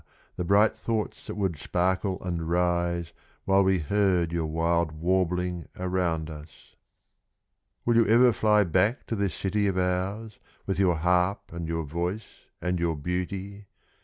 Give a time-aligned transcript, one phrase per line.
[0.35, 3.13] the bright thoughts that would sparkle and rise
[3.45, 6.73] While we heard your wild warbling around us.
[7.85, 11.83] Will you ever fly back to this city of ours With your harp and your
[11.83, 13.67] voice and your beauty?